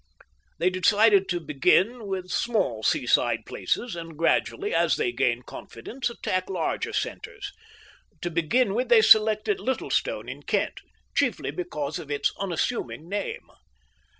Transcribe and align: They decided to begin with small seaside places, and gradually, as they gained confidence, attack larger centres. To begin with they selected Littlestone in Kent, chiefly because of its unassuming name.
They 0.57 0.71
decided 0.71 1.29
to 1.29 1.39
begin 1.39 2.07
with 2.07 2.31
small 2.31 2.81
seaside 2.81 3.45
places, 3.45 3.95
and 3.95 4.17
gradually, 4.17 4.73
as 4.73 4.95
they 4.97 5.11
gained 5.11 5.45
confidence, 5.45 6.09
attack 6.09 6.49
larger 6.49 6.91
centres. 6.91 7.51
To 8.23 8.31
begin 8.31 8.73
with 8.73 8.89
they 8.89 9.03
selected 9.03 9.59
Littlestone 9.59 10.27
in 10.27 10.41
Kent, 10.41 10.79
chiefly 11.13 11.51
because 11.51 11.99
of 11.99 12.09
its 12.09 12.33
unassuming 12.39 13.07
name. 13.09 13.47